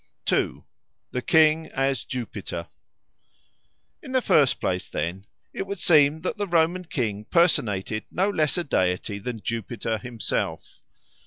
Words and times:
2. 0.25 0.65
The 1.11 1.21
King 1.21 1.67
as 1.67 2.03
Jupiter 2.03 2.65
IN 4.01 4.13
THE 4.13 4.21
FIRST 4.23 4.59
place, 4.59 4.87
then, 4.87 5.27
it 5.53 5.67
would 5.67 5.77
seem 5.77 6.21
that 6.21 6.37
the 6.37 6.47
Roman 6.47 6.85
king 6.85 7.25
personated 7.25 8.05
no 8.09 8.27
less 8.31 8.57
a 8.57 8.63
deity 8.63 9.19
than 9.19 9.43
Jupiter 9.43 9.99
himself. 9.99 10.79